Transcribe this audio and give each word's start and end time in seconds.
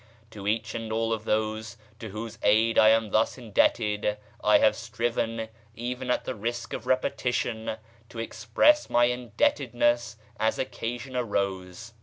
To 0.31 0.47
each 0.47 0.73
and 0.73 0.91
all 0.91 1.13
of 1.13 1.25
those 1.25 1.77
to 1.99 2.09
whose 2.09 2.39
aid 2.41 2.79
I 2.79 2.89
am 2.89 3.11
thus 3.11 3.37
indebted 3.37 4.17
I 4.43 4.57
have 4.57 4.75
striven, 4.75 5.47
even 5.75 6.09
at 6.09 6.25
the 6.25 6.33
risk 6.33 6.73
of 6.73 6.87
repetition, 6.87 7.77
to 8.09 8.17
express 8.17 8.89
my 8.89 9.05
indebtedness 9.05 10.17
as 10.39 10.57
occasion 10.57 11.15
arose. 11.15 11.93